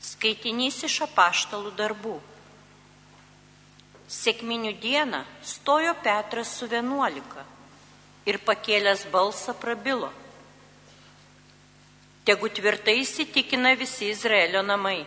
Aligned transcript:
Skaitinys 0.00 0.78
iš 0.88 1.02
apaštalų 1.04 1.74
darbų. 1.76 2.14
Sėkminių 4.10 4.72
dieną 4.80 5.20
stojo 5.44 5.92
Petras 6.00 6.54
su 6.56 6.68
vienuolika 6.70 7.44
ir 8.24 8.38
pakėlęs 8.46 9.04
balsą 9.12 9.52
prabilo. 9.60 10.08
Tegu 12.24 12.48
tvirtai 12.48 12.94
įsitikina 13.02 13.74
visi 13.76 14.08
Izraelio 14.14 14.62
namai. 14.64 15.02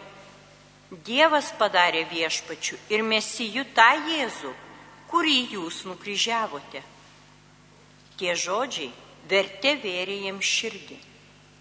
Dievas 1.08 1.50
padarė 1.58 2.04
viešpačių 2.12 2.78
ir 2.94 3.02
mesijų 3.02 3.64
tą 3.74 3.90
Jėzų, 4.12 4.52
kurį 5.10 5.40
jūs 5.56 5.80
nukryžiavote. 5.90 6.84
Tie 8.20 8.38
žodžiai 8.38 8.92
vertė 9.30 9.74
vėrė 9.82 10.20
jiems 10.28 10.54
širdį 10.60 11.00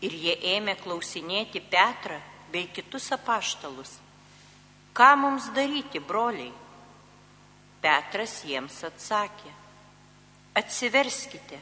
ir 0.05 0.19
jie 0.27 0.37
ėmė 0.59 0.77
klausinėti 0.83 1.65
Petrą 1.73 2.21
bei 2.53 2.69
kitus 2.69 3.11
apaštalus. 3.17 3.97
Ką 4.93 5.17
mums 5.17 5.49
daryti, 5.57 6.01
broliai? 6.01 6.53
Petras 7.83 8.43
jiems 8.45 8.83
atsakė. 8.87 9.51
Atsiverskite 10.55 11.59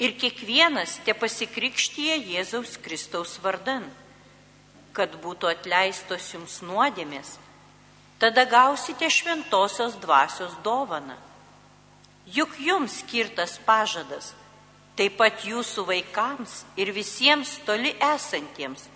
ir 0.00 0.14
kiekvienas 0.18 0.96
te 1.04 1.14
pasikrikštyje 1.14 2.16
Jėzaus 2.32 2.78
Kristaus 2.82 3.36
vardan, 3.44 3.84
kad 4.96 5.14
būtų 5.22 5.50
atleistos 5.52 6.30
jums 6.34 6.60
nuodėmės, 6.64 7.36
tada 8.18 8.46
gausite 8.48 9.10
šventosios 9.10 9.98
dvasios 10.02 10.56
dovaną. 10.64 11.18
Juk 12.24 12.56
jums 12.58 13.02
skirtas 13.02 13.58
pažadas, 13.66 14.32
taip 14.96 15.18
pat 15.20 15.44
jūsų 15.44 15.84
vaikams 15.90 16.62
ir 16.80 16.94
visiems 16.96 17.58
toli 17.66 17.92
esantiems, 18.14 18.88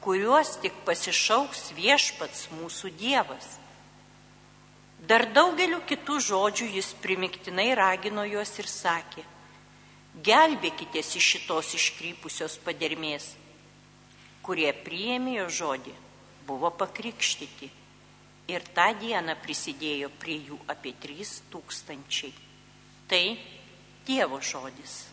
kuriuos 0.00 0.56
tik 0.62 0.76
pasišauks 0.86 1.70
viešpats 1.76 2.48
mūsų 2.56 2.92
Dievas. 3.00 3.56
Dar 5.00 5.26
daugeliu 5.32 5.80
kitų 5.88 6.18
žodžių 6.28 6.68
jis 6.76 6.92
primiktinai 7.02 7.70
ragino 7.76 8.24
juos 8.28 8.52
ir 8.60 8.68
sakė, 8.68 9.24
gelbėkitės 10.24 11.14
iš 11.16 11.28
šitos 11.34 11.74
iškrypusios 11.78 12.58
padermės, 12.64 13.32
kurie 14.44 14.70
priėmė 14.84 15.38
jo 15.38 15.48
žodį, 15.60 15.94
buvo 16.48 16.72
pakrikštyti 16.82 17.70
ir 18.50 18.66
tą 18.74 18.90
dieną 19.00 19.36
prisidėjo 19.44 20.10
prie 20.20 20.40
jų 20.48 20.58
apie 20.68 20.92
trys 21.00 21.40
tūkstančiai. 21.52 22.32
Tai 23.10 23.24
Dievo 24.06 24.40
žodis. 24.42 25.04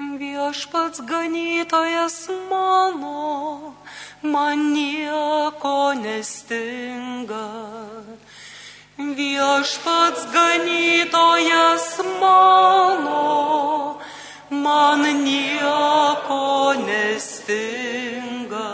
Viešpats 0.00 1.04
ganytojas 1.04 2.30
mano, 2.48 3.74
man 4.22 4.72
nieko 4.72 5.92
nestinga. 5.92 7.44
Viešpats 8.96 10.24
ganytojas 10.32 12.00
mano, 12.16 14.00
man 14.50 15.04
nieko 15.20 16.72
nestinga. 16.88 18.72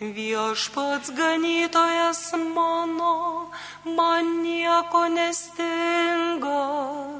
Viešpats 0.00 1.08
ganytojas 1.16 2.36
mano, 2.36 3.48
man 3.96 4.44
nieko 4.44 5.08
nestinga 5.08 7.19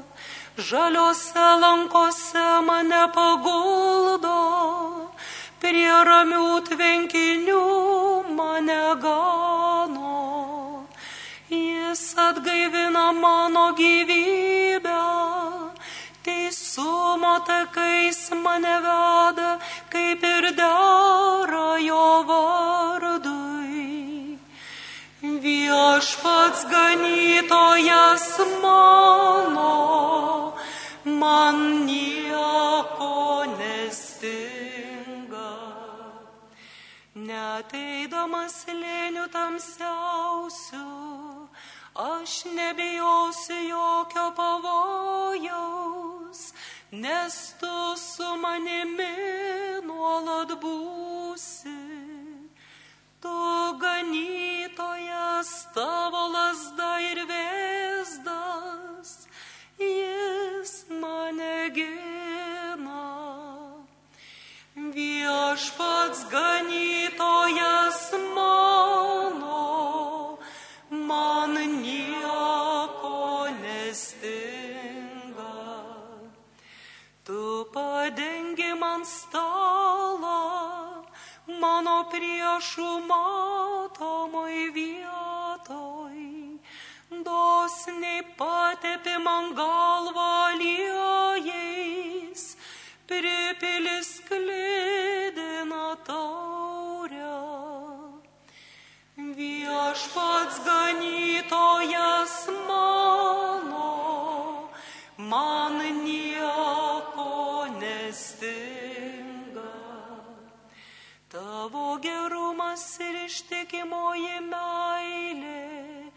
žaliuose 0.69 1.45
lankose 1.61 2.45
mane 2.67 3.01
paguldo, 3.15 4.37
prie 5.61 5.95
ramių 6.09 6.49
tvenkinių 6.69 7.63
mane 8.37 8.81
gano. 9.03 10.13
Jis 11.49 12.03
atgaivina 12.27 13.07
mano 13.23 13.65
gyvybę, 13.81 15.03
teisumo 16.23 17.35
takais 17.49 18.23
mane 18.45 18.77
veda, 18.87 19.51
kaip 19.93 20.23
ir 20.33 20.51
dera 20.63 21.69
jo 21.89 22.07
vardui. 22.29 23.40
Viešpats 25.71 26.61
ganytojas 26.67 28.27
mano, 28.63 29.75
man 31.05 31.57
nieko 31.87 33.45
nestinga. 33.59 35.51
Neteidamas 37.29 38.57
lėnių 38.81 39.25
tamsiausių, 39.37 40.89
aš 42.07 42.31
nebijosiu 42.59 43.61
jokio 43.69 44.27
pavojaus, 44.41 46.41
nes 46.91 47.39
tu 47.63 47.79
su 47.95 48.29
manimi 48.43 49.15
nuolat 49.87 50.51
būsi. 50.59 52.00
Tu 53.21 53.39
ganytojas 53.81 55.49
tavo 55.75 56.23
lasda 56.33 56.89
ir 57.05 57.19
vėzdas, 57.29 59.11
jis 59.77 60.71
mane 61.03 61.69
gina. 61.75 63.05
Viešpats 64.95 66.25
ganytojas 66.33 68.01
mano, 68.33 68.70
mano 81.61 81.97
priešų 82.11 82.89
matomai 83.09 84.61
vietoj. 84.75 86.17
Dosniai 87.27 88.21
patepi 88.39 89.15
man 89.25 89.51
galvą 89.59 90.33
liejais, 90.61 92.43
pripilis 93.09 94.09
klydina 94.29 95.87
taurę. 96.07 97.37
Viešpats 99.37 100.57
ganytojas 100.65 102.35
mano, 102.67 103.93
man 105.31 105.77
nieko 106.05 106.20
ir 113.61 113.67
ištikimoji 113.67 114.39
meilė 114.49 116.11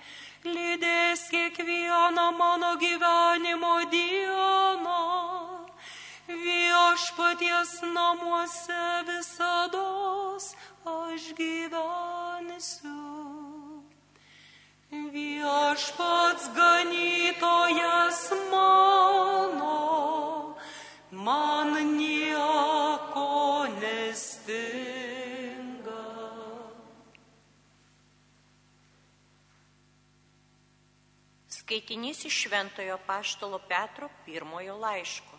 lydės 0.44 1.28
kiekvieną 1.30 2.32
mano 2.38 2.76
gyvenimo 2.76 3.84
dieną. 3.90 5.66
Viešpaties 6.26 7.82
namuose 7.92 9.04
visada 9.06 9.84
aš 10.84 11.34
gyvensiu. 11.36 12.90
Viešpats 15.12 16.48
ganytojas 16.56 18.32
mano, 18.50 19.76
man 21.10 21.98
nieko 21.98 22.13
Skaitinys 31.74 32.24
iš 32.24 32.34
Šventojo 32.42 32.98
Paštalo 33.06 33.58
Petro 33.58 34.08
pirmojo 34.24 34.76
laiško. 34.78 35.38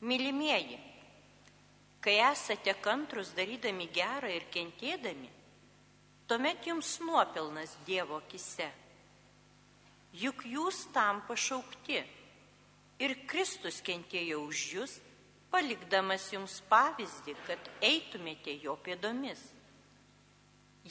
Mylimieji, 0.00 0.78
kai 2.00 2.16
esate 2.32 2.74
kantrus 2.82 3.30
darydami 3.36 3.86
gerą 3.94 4.32
ir 4.34 4.48
kentėdami, 4.50 5.30
tuomet 6.26 6.66
jums 6.66 6.96
nuopelnas 7.06 7.76
Dievo 7.86 8.18
akise. 8.18 8.72
Juk 10.18 10.42
jūs 10.50 10.82
tam 10.90 11.22
pašaukti 11.30 12.02
ir 13.06 13.16
Kristus 13.30 13.78
kentėjo 13.86 14.42
už 14.50 14.66
jūs, 14.74 14.98
palikdamas 15.54 16.26
jums 16.34 16.58
pavyzdį, 16.74 17.38
kad 17.46 17.72
eitumėte 17.86 18.58
jo 18.66 18.74
pėdomis. 18.82 19.46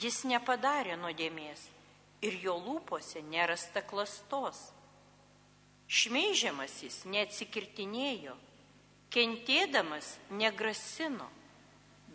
Jis 0.00 0.24
nepadarė 0.32 0.96
nuodėmės 0.96 1.68
ir 2.24 2.38
jo 2.42 2.56
lūpose 2.58 3.22
nerasta 3.28 3.82
klastos. 3.84 4.70
Šmeižiamas 5.84 6.78
jis 6.82 7.02
neatsikirtinėjo, 7.12 8.34
kentėdamas 9.12 10.14
negrasino, 10.32 11.28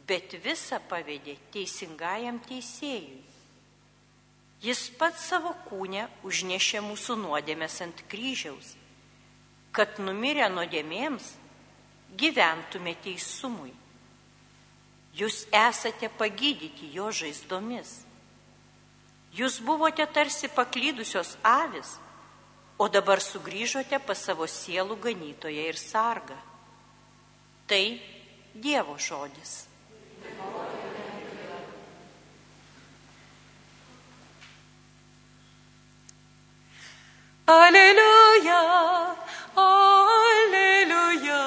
bet 0.10 0.34
visą 0.44 0.80
pavedė 0.90 1.38
teisingajam 1.54 2.42
teisėjui. 2.50 3.22
Jis 4.60 4.90
pats 5.00 5.30
savo 5.30 5.54
kūnę 5.70 6.10
užnešė 6.28 6.82
mūsų 6.84 7.16
nuodėmės 7.22 7.78
ant 7.86 8.02
kryžiaus, 8.12 8.74
kad 9.72 10.02
numirę 10.04 10.50
nuodėmėms 10.52 11.30
gyventume 12.20 12.98
teisumui. 13.06 13.72
Jūs 15.16 15.46
esate 15.56 16.10
pagydyti 16.20 16.92
jo 16.94 17.08
žaizdomis. 17.14 18.02
Jūs 19.36 19.60
buvote 19.62 20.06
tarsi 20.10 20.50
paklydusios 20.50 21.36
avis, 21.46 21.98
o 22.80 22.88
dabar 22.90 23.22
sugrįžote 23.22 24.00
pas 24.02 24.18
savo 24.18 24.48
sielų 24.48 24.98
ganytoją 25.04 25.68
ir 25.70 25.78
sargą. 25.78 26.38
Tai 27.70 27.84
Dievo 28.54 28.98
žodis. 28.98 29.68
Alleluja, 37.50 38.62
alleluja, 39.56 41.40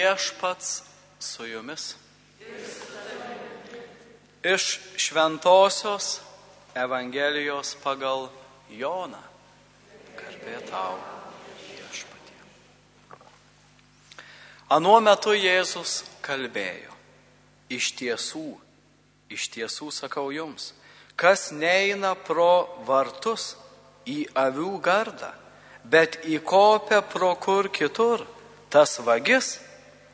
Viešpats 0.00 0.82
su 1.18 1.46
jumis. 1.46 1.94
Iš 4.42 4.80
Šventojios 4.96 6.20
Evangelijos 6.74 7.74
pagal 7.82 8.30
Joną. 8.70 9.20
Garbė 10.16 10.56
tau, 10.70 10.96
viešpatie. 11.66 12.40
Anuo 14.72 14.96
metu 15.04 15.36
Jėzus 15.36 16.00
kalbėjo. 16.24 16.96
Iš 17.68 17.92
tiesų, 18.00 18.48
iš 19.28 19.48
tiesų 19.52 19.92
sakau 19.92 20.30
jums, 20.32 20.72
kas 21.12 21.50
neina 21.52 22.14
pro 22.16 22.70
vartus 22.88 23.52
į 24.08 24.22
avių 24.32 24.78
gardą, 24.80 25.34
bet 25.84 26.22
įkopia 26.24 27.02
pro 27.04 27.34
kur 27.36 27.68
kitur, 27.68 28.24
tas 28.72 28.96
vagis 29.04 29.58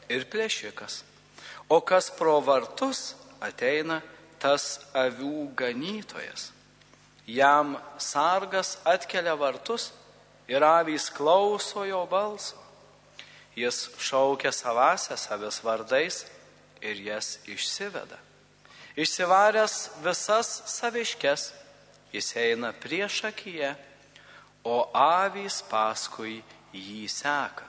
ir 0.09 0.27
plėšikas. 0.31 1.03
O 1.69 1.81
kas 1.81 2.11
pro 2.15 2.39
vartus 2.45 3.15
ateina, 3.43 4.01
tas 4.39 4.79
avių 4.95 5.49
ganytojas. 5.59 6.51
Jam 7.27 7.75
sargas 7.99 8.77
atkelia 8.87 9.35
vartus 9.35 9.91
ir 10.47 10.63
avys 10.63 11.09
klauso 11.11 11.83
jo 11.89 12.05
balso. 12.07 12.61
Jis 13.57 13.89
šaukia 13.99 14.53
savasias 14.53 15.27
avis 15.33 15.59
vardais 15.65 16.23
ir 16.85 17.01
jas 17.03 17.39
išsiveda. 17.49 18.21
Išsivaręs 18.97 19.77
visas 20.05 20.63
saviškes, 20.71 21.51
jis 22.13 22.33
eina 22.37 22.73
prieš 22.73 23.25
akiją, 23.33 23.75
o 24.65 24.79
avys 24.93 25.63
paskui 25.67 26.39
jį 26.73 27.05
seka, 27.11 27.67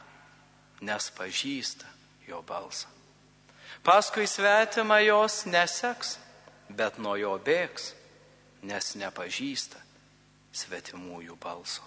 nes 0.85 1.11
pažįsta 1.17 1.96
jo 2.27 2.41
balsą. 2.41 2.87
Paskui 3.83 4.27
svetimą 4.27 4.99
jos 5.05 5.45
neseks, 5.45 6.17
bet 6.69 6.97
nuo 6.99 7.15
jo 7.15 7.37
bėgs, 7.39 7.93
nes 8.67 8.95
nepažįsta 8.99 9.79
svetimųjų 10.51 11.37
balso. 11.39 11.85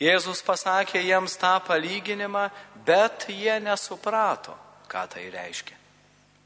Jėzus 0.00 0.42
pasakė 0.44 1.00
jiems 1.00 1.36
tą 1.40 1.56
palyginimą, 1.66 2.48
bet 2.86 3.28
jie 3.32 3.56
nesuprato, 3.60 4.56
ką 4.88 5.06
tai 5.12 5.28
reiškia. 5.32 5.76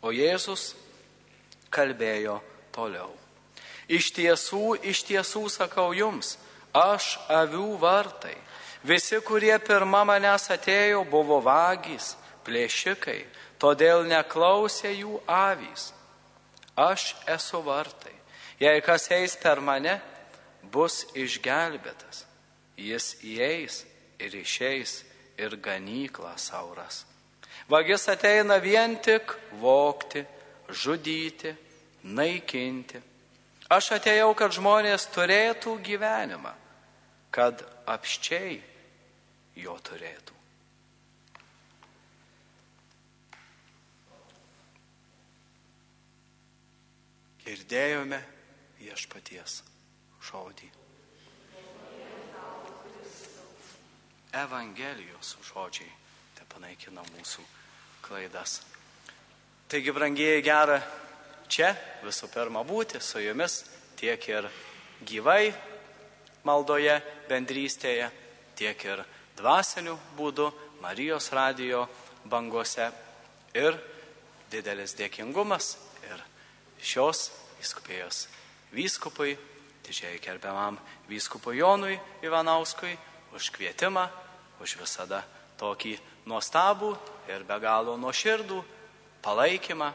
O 0.02 0.12
Jėzus 0.14 0.75
kalbėjo 1.70 2.38
toliau. 2.73 3.11
Iš 3.91 4.12
tiesų, 4.14 4.79
iš 4.87 5.02
tiesų 5.08 5.49
sakau 5.50 5.91
jums, 5.93 6.37
aš 6.73 7.19
avių 7.29 7.75
vartai. 7.82 8.37
Visi, 8.87 9.19
kurie 9.20 9.56
pirmą 9.61 10.05
manęs 10.08 10.47
atėjo, 10.55 11.02
buvo 11.11 11.41
vagys, 11.44 12.14
plėšikai, 12.50 13.23
todėl 13.62 14.02
neklausė 14.11 14.91
jų 14.99 15.20
avys. 15.31 15.93
Aš 16.75 17.14
esu 17.31 17.62
vartai. 17.62 18.14
Jei 18.61 18.82
kas 18.85 19.06
eis 19.14 19.37
per 19.41 19.62
mane, 19.62 20.00
bus 20.73 21.06
išgelbėtas. 21.14 22.26
Jis 22.81 23.14
įeis 23.25 23.85
ir 24.20 24.35
išeis 24.37 25.05
ir 25.41 25.56
ganyklą 25.62 26.35
sauras. 26.37 27.05
Vagis 27.70 28.08
ateina 28.08 28.58
vien 28.58 28.97
tik 29.05 29.37
vokti, 29.61 30.25
žudyti, 30.69 31.55
naikinti. 32.02 33.00
Aš 33.70 33.93
atėjau, 34.00 34.32
kad 34.35 34.56
žmonės 34.56 35.06
turėtų 35.14 35.76
gyvenimą, 35.87 36.52
kad 37.31 37.62
apščiai 37.87 38.59
jo 39.62 39.76
turėtų. 39.87 40.39
Girdėjome 47.50 48.19
viešpaties 48.78 49.57
žodį. 50.23 50.69
Evangelijos 54.38 55.33
žodžiai 55.49 55.90
te 56.38 56.47
panaikina 56.52 57.02
mūsų 57.09 57.42
klaidas. 58.07 58.61
Taigi, 59.66 59.90
brangieji, 59.90 60.45
gera 60.47 60.78
čia 61.50 61.73
visų 62.04 62.30
pirma 62.30 62.62
būti 62.62 63.02
su 63.02 63.19
jumis 63.19 63.64
tiek 63.99 64.30
ir 64.30 64.47
gyvai 65.02 65.50
maldoje, 66.47 67.00
bendrystėje, 67.26 68.12
tiek 68.54 68.87
ir 68.92 69.02
dvasiniu 69.42 69.99
būdu 70.14 70.52
Marijos 70.87 71.33
radijo 71.35 71.88
bangose. 72.30 72.92
Ir 73.59 73.75
didelis 74.54 74.95
dėkingumas 74.95 75.75
ir 76.07 76.28
šios 76.83 77.31
vyskupijos 77.59 78.27
vyskupui, 78.73 79.37
didžiai 79.85 80.19
gerbiamam 80.23 80.79
vyskupui 81.09 81.59
Jonui 81.59 81.99
Ivanauskui 82.23 82.97
už 83.35 83.51
kvietimą, 83.55 84.07
už 84.61 84.77
visada 84.81 85.23
tokį 85.61 85.97
nuostabų 86.29 86.95
ir 87.29 87.45
be 87.45 87.59
galo 87.61 87.97
nuoširdų 88.01 88.61
palaikymą 89.23 89.91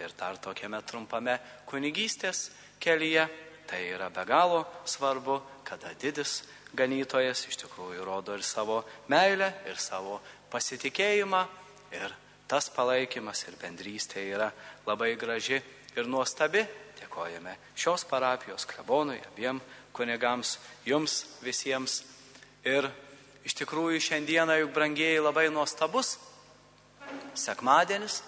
ir 0.00 0.14
dar 0.16 0.38
tokiame 0.40 0.80
trumpame 0.82 1.38
kunigystės 1.68 2.50
kelyje. 2.80 3.28
Tai 3.70 3.80
yra 3.86 4.08
be 4.10 4.24
galo 4.26 4.64
svarbu, 4.84 5.36
kada 5.62 5.92
didis 5.94 6.40
ganytojas 6.74 7.44
iš 7.46 7.60
tikrųjų 7.62 8.02
rodo 8.02 8.34
ir 8.34 8.42
savo 8.42 8.80
meilę, 9.12 9.52
ir 9.70 9.78
savo 9.78 10.18
pasitikėjimą. 10.50 11.44
Ir 11.94 12.14
tas 12.50 12.70
palaikymas 12.74 13.44
ir 13.46 13.58
bendrystė 13.60 14.24
yra 14.32 14.50
labai 14.86 15.12
graži 15.18 15.60
ir 15.96 16.08
nuostabi. 16.10 16.64
Dėkojame 17.00 17.56
šios 17.78 18.04
parapijos 18.08 18.66
klebonui, 18.68 19.18
abiem 19.32 19.60
kunigams, 19.96 20.58
jums 20.84 21.22
visiems. 21.44 22.02
Ir 22.66 22.90
iš 23.46 23.56
tikrųjų 23.62 24.02
šiandieną 24.04 24.58
juk 24.60 24.74
brangieji 24.76 25.22
labai 25.22 25.48
nuostabus 25.52 26.18
sekmadienis, 27.34 28.20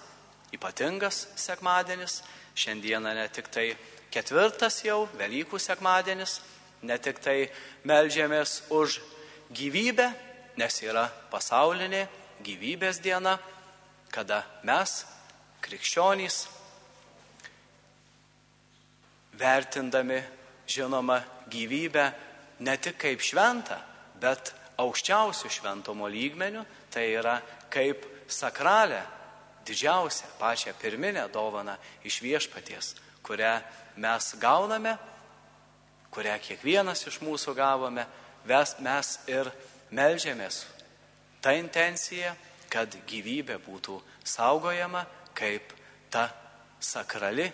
ypatingas 0.53 1.27
sekmadienis. 1.39 2.21
Šiandieną 2.53 3.15
ne 3.17 3.27
tik 3.33 3.47
tai 3.49 3.71
ketvirtas 4.13 4.83
jau 4.85 5.07
Velykų 5.17 5.57
sekmadienis, 5.61 6.39
ne 6.85 6.97
tik 7.01 7.21
tai 7.23 7.47
melžiamės 7.89 8.67
už 8.69 8.99
gyvybę, 9.53 10.11
nes 10.61 10.81
yra 10.85 11.07
pasaulinė 11.31 12.05
gyvybės 12.45 12.99
diena, 13.01 13.39
kada 14.13 14.43
mes, 14.67 15.03
krikščionys, 15.65 16.43
vertindami, 19.43 20.21
žinoma, 20.67 21.19
gyvybę 21.51 22.05
ne 22.63 22.75
tik 22.79 22.97
kaip 23.01 23.23
šventą, 23.23 23.77
bet 24.23 24.53
aukščiausių 24.79 25.51
šventumo 25.51 26.07
lygmenių, 26.07 26.63
tai 26.91 27.09
yra 27.17 27.37
kaip 27.73 28.05
sakralę, 28.31 29.03
didžiausią, 29.67 30.27
pačią 30.39 30.73
pirminę 30.79 31.27
dovaną 31.31 31.75
iš 32.07 32.21
viešpaties, 32.23 32.95
kurią 33.23 33.59
mes 33.99 34.33
gauname, 34.39 34.97
kurią 36.11 36.37
kiekvienas 36.43 37.05
iš 37.07 37.19
mūsų 37.23 37.55
gavome, 37.57 38.05
mes, 38.47 39.09
ir 39.27 39.49
melžiamės. 39.91 40.63
Ta 41.43 41.55
intencija, 41.55 42.33
kad 42.71 42.95
gyvybė 43.07 43.59
būtų 43.61 43.99
saugojama 44.25 45.03
kaip 45.35 45.73
ta 46.09 46.29
sakrali 46.79 47.49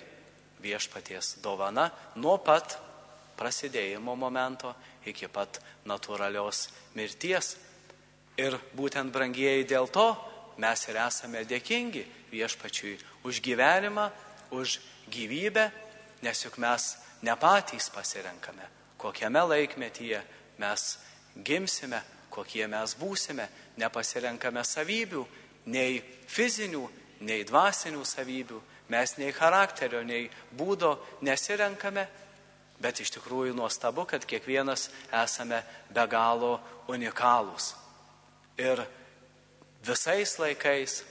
viešpaties 0.63 1.37
dovana 1.43 1.89
nuo 2.15 2.37
pat 2.43 2.77
prasidėjimo 3.39 4.15
momento 4.19 4.73
iki 5.07 5.29
pat 5.31 5.61
natūralios 5.87 6.67
mirties. 6.95 7.55
Ir 8.39 8.55
būtent 8.75 9.11
brangieji 9.11 9.67
dėl 9.67 9.87
to 9.91 10.07
mes 10.59 10.87
ir 10.87 10.99
esame 10.99 11.43
dėkingi 11.47 12.05
viešpačiui 12.31 12.97
už 13.27 13.41
gyvenimą, 13.43 14.09
už 14.51 14.79
gyvybę, 15.11 15.69
nes 16.21 16.45
juk 16.45 16.59
mes 16.59 16.95
ne 17.21 17.35
patys 17.39 17.89
pasirenkame, 17.93 18.65
kokiame 18.97 19.43
laikmetyje 19.53 20.21
mes 20.59 20.85
gimsime, 21.35 22.01
kokie 22.29 22.67
mes 22.67 22.95
būsime, 22.99 23.47
nepasirenkame 23.79 24.63
savybių, 24.63 25.25
nei 25.71 25.99
fizinių, 26.29 26.83
nei 27.25 27.43
dvasinių 27.47 28.03
savybių, 28.05 28.61
mes 28.89 29.15
nei 29.17 29.31
charakterio, 29.35 30.01
nei 30.03 30.29
būdo 30.57 30.95
nesirenkame, 31.25 32.07
bet 32.79 33.01
iš 33.03 33.13
tikrųjų 33.17 33.53
nuostabu, 33.57 34.05
kad 34.07 34.25
kiekvienas 34.25 34.89
esame 35.23 35.61
be 35.93 36.05
galo 36.09 36.57
unikalūs. 36.89 37.73
Ir 38.59 38.81
visais 39.85 40.35
laikais, 40.39 41.03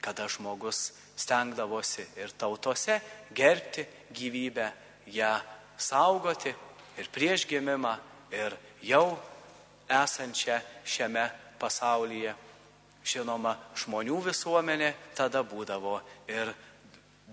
kada 0.00 0.26
žmogus 0.28 0.90
stengdavosi 1.20 2.06
ir 2.16 2.32
tautose 2.38 3.00
gerbti 3.36 3.84
gyvybę, 4.16 4.70
ją 5.12 5.34
saugoti 5.76 6.52
ir 6.98 7.08
prieš 7.12 7.46
gimimą, 7.48 7.96
ir 8.32 8.56
jau 8.82 9.18
esančią 9.90 10.60
šiame 10.84 11.26
pasaulyje. 11.60 12.34
Žinoma, 13.00 13.54
žmonių 13.80 14.18
visuomenė 14.28 14.92
tada 15.16 15.40
būdavo 15.44 15.98
ir 16.28 16.52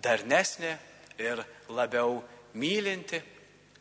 darnesnė, 0.04 0.78
ir 1.18 1.42
labiau 1.70 2.22
mylinti, 2.54 3.20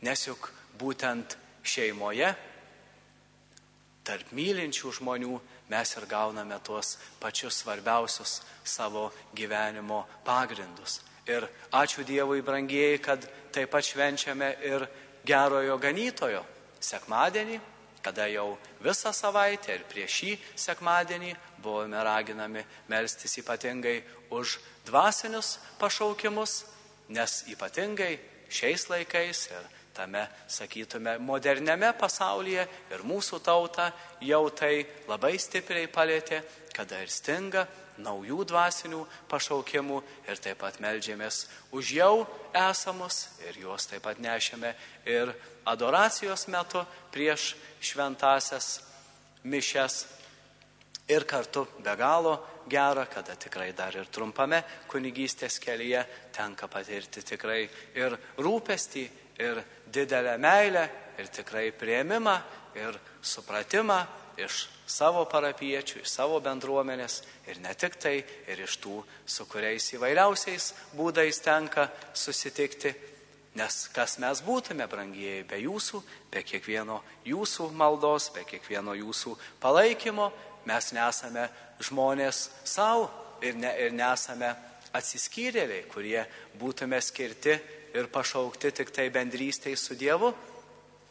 nes 0.02 0.26
juk 0.26 0.50
būtent 0.78 1.36
šeimoje, 1.66 2.28
tarp 4.06 4.32
mylinčių 4.36 4.92
žmonių 5.00 5.38
mes 5.70 5.96
ir 5.98 6.06
gauname 6.06 6.58
tuos 6.64 6.96
pačius 7.20 7.62
svarbiausius 7.62 8.40
savo 8.64 9.10
gyvenimo 9.34 10.04
pagrindus. 10.24 11.00
Ir 11.26 11.48
ačiū 11.74 12.04
Dievui, 12.06 12.42
brangieji, 12.42 13.00
kad 13.02 13.24
taip 13.52 13.72
pat 13.72 13.84
švenčiame 13.84 14.52
ir 14.62 14.86
gerojo 15.26 15.74
ganytojo 15.82 16.44
sekmadienį, 16.78 17.58
kada 18.06 18.28
jau 18.30 18.54
visą 18.84 19.10
savaitę 19.10 19.74
ir 19.74 19.82
prieš 19.90 20.18
šį 20.20 20.32
sekmadienį 20.62 21.32
buvome 21.62 21.98
raginami 22.06 22.62
melstis 22.86 23.34
ypatingai 23.42 23.98
už 24.30 24.60
dvasinius 24.86 25.56
pašaukimus, 25.80 26.60
nes 27.10 27.32
ypatingai 27.50 28.12
šiais 28.46 28.86
laikais 28.92 29.48
ir 29.50 29.66
tame, 29.96 30.22
sakytume, 30.46 31.16
moderniame 31.18 31.90
pasaulyje 31.98 32.66
ir 32.94 33.02
mūsų 33.08 33.40
tauta 33.42 33.88
jau 34.22 34.44
tai 34.54 34.84
labai 35.08 35.34
stipriai 35.40 35.88
palėtė, 35.90 36.42
kada 36.76 37.00
ir 37.02 37.10
stinga 37.10 37.64
naujų 38.02 38.44
dvasinių 38.48 39.02
pašaukimų 39.30 40.00
ir 40.28 40.40
taip 40.42 40.60
pat 40.60 40.80
melžiamės 40.82 41.44
už 41.76 41.92
jau 41.96 42.26
esamus 42.56 43.26
ir 43.46 43.60
juos 43.62 43.88
taip 43.90 44.04
pat 44.06 44.20
nešėme 44.22 44.74
ir 45.08 45.32
adoracijos 45.66 46.46
metu 46.52 46.84
prieš 47.14 47.54
šventasias 47.80 48.80
mišes. 49.44 50.04
Ir 51.06 51.22
kartu 51.22 51.66
be 51.78 51.94
galo 51.94 52.34
gera, 52.68 53.06
kada 53.06 53.36
tikrai 53.38 53.70
dar 53.76 53.94
ir 53.94 54.08
trumpame 54.10 54.62
kunigystės 54.90 55.60
kelyje 55.62 56.02
tenka 56.34 56.66
patirti 56.66 57.22
tikrai 57.22 57.62
ir 57.94 58.16
rūpestį, 58.42 59.04
ir 59.38 59.60
didelę 59.92 60.34
meilę, 60.42 60.88
ir 61.18 61.30
tikrai 61.30 61.70
prieimimą, 61.70 62.36
ir 62.74 62.98
supratimą 63.22 64.00
iš 64.40 64.66
savo 64.86 65.24
parapiečių, 65.28 66.00
iš 66.02 66.12
savo 66.12 66.38
bendruomenės 66.44 67.20
ir 67.48 67.60
ne 67.64 67.72
tik 67.74 67.96
tai, 68.00 68.20
ir 68.48 68.62
iš 68.64 68.78
tų, 68.82 69.00
su 69.26 69.46
kuriais 69.50 69.88
įvairiausiais 69.96 70.72
būdais 70.96 71.40
tenka 71.44 71.88
susitikti. 72.14 72.94
Nes 73.56 73.86
kas 73.88 74.18
mes 74.20 74.42
būtume, 74.44 74.84
brangieji, 74.90 75.46
be 75.48 75.62
jūsų, 75.62 76.02
be 76.32 76.42
kiekvieno 76.44 77.00
jūsų 77.24 77.70
maldos, 77.72 78.28
be 78.34 78.44
kiekvieno 78.44 78.92
jūsų 78.98 79.32
palaikymo, 79.62 80.28
mes 80.68 80.92
nesame 80.92 81.46
žmonės 81.80 82.42
savo 82.68 83.08
ir, 83.40 83.56
ne, 83.56 83.72
ir 83.80 83.96
nesame 83.96 84.52
atsiskyrėliai, 84.96 85.86
kurie 85.88 86.20
būtume 86.60 87.00
skirti 87.00 87.56
ir 87.96 88.10
pašaukti 88.12 88.74
tik 88.76 88.92
tai 88.92 89.08
bendrystėj 89.14 89.76
su 89.80 89.96
Dievu, 89.96 90.34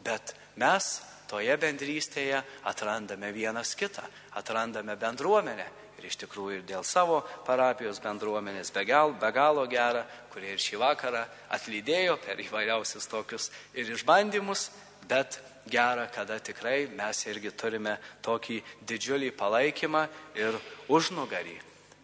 bet 0.06 0.34
mes 0.62 1.00
toje 1.30 1.56
bendrystėje 1.60 2.42
atrandame 2.70 3.32
vienas 3.34 3.74
kitą, 3.78 4.04
atrandame 4.38 4.96
bendruomenę. 5.00 5.66
Ir 5.96 6.08
iš 6.10 6.18
tikrųjų 6.20 6.58
ir 6.58 6.64
dėl 6.68 6.84
savo 6.84 7.22
parapijos 7.46 8.02
bendruomenės 8.04 8.70
be, 8.74 8.84
gal, 8.84 9.14
be 9.16 9.30
galo 9.32 9.64
gerą, 9.70 10.04
kurie 10.32 10.52
ir 10.52 10.60
šį 10.60 10.80
vakarą 10.82 11.22
atlydėjo 11.56 12.18
per 12.20 12.40
įvairiausius 12.44 13.08
tokius 13.08 13.48
ir 13.74 13.88
išbandymus, 13.94 14.68
bet 15.08 15.40
gera, 15.66 16.06
kada 16.12 16.38
tikrai 16.38 16.86
mes 16.92 17.22
irgi 17.26 17.50
turime 17.56 17.96
tokį 18.22 18.60
didžiulį 18.86 19.32
palaikymą 19.38 20.04
ir 20.36 20.58
užnugarį. 20.92 21.56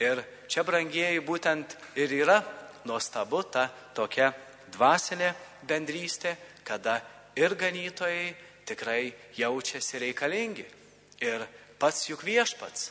Ir 0.02 0.23
čia, 0.50 0.64
brangieji, 0.67 1.21
būtent 1.23 1.76
ir 1.95 2.11
yra 2.17 2.41
nuostabu 2.88 3.43
ta 3.45 3.69
tokia 3.95 4.33
dvasinė 4.73 5.31
bendrystė, 5.69 6.35
kada 6.64 6.99
ir 7.37 7.55
ganytojai 7.55 8.33
tikrai 8.73 9.12
jaučiasi 9.37 10.00
reikalingi. 10.02 10.67
Ir 11.23 11.45
pats 11.79 12.09
juk 12.09 12.25
viešpats, 12.26 12.91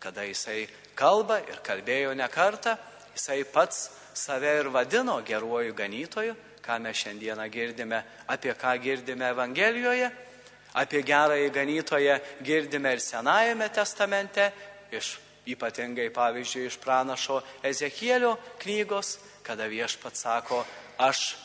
kada 0.00 0.24
jisai 0.24 0.66
kalba 0.96 1.42
ir 1.44 1.60
kalbėjo 1.66 2.14
ne 2.16 2.28
kartą, 2.32 2.76
jisai 3.16 3.42
pats 3.44 3.90
save 4.16 4.58
ir 4.60 4.70
vadino 4.72 5.18
geruoju 5.26 5.74
ganytoju, 5.76 6.34
ką 6.64 6.78
mes 6.82 6.96
šiandieną 6.96 7.46
girdime, 7.52 8.02
apie 8.26 8.54
ką 8.54 8.74
girdime 8.82 9.28
Evangelijoje, 9.30 10.10
apie 10.74 11.02
gerąjį 11.06 11.50
ganytoją 11.52 12.18
girdime 12.42 12.92
ir 12.96 13.00
Senajame 13.00 13.68
testamente, 13.72 14.50
iš 14.90 15.16
ypatingai 15.46 16.08
pavyzdžiui 16.10 16.66
iš 16.66 16.78
pranašo 16.82 17.40
Ezekielio 17.62 18.34
knygos, 18.62 19.18
kada 19.46 19.68
viešpats 19.70 20.26
sako, 20.26 20.64
aš 20.98 21.36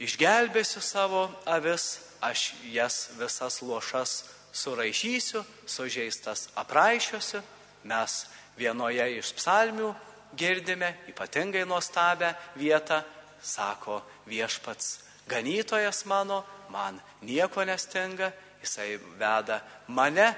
išgelbėsiu 0.00 0.80
savo 0.80 1.28
avis, 1.46 2.00
aš 2.20 2.50
jas 2.72 3.10
visas 3.18 3.60
lošas 3.62 4.24
suraišysiu, 4.52 5.44
sužeistas 5.66 6.48
apraišiosiu. 6.58 7.42
Mes 7.84 8.26
vienoje 8.58 9.06
iš 9.16 9.32
psalmių 9.38 9.94
girdime 10.36 10.94
ypatingai 11.08 11.64
nuostabę 11.68 12.34
vietą, 12.56 13.02
sako 13.42 14.02
viešpats, 14.28 15.00
ganytojas 15.28 16.04
mano, 16.04 16.44
man 16.68 17.00
nieko 17.22 17.64
nestinga, 17.64 18.32
jisai 18.60 18.98
veda 19.18 19.60
mane 19.88 20.28